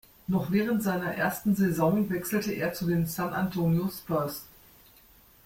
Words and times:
Noch 0.25 0.49
während 0.51 0.81
seiner 0.81 1.13
ersten 1.13 1.53
Saison 1.55 2.09
wechselte 2.09 2.51
er 2.53 2.73
zu 2.73 2.87
den 2.87 3.05
San 3.05 3.35
Antonio 3.35 3.87
Spurs. 3.87 4.45